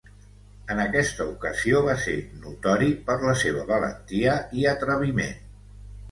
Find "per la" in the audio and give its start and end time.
3.09-3.35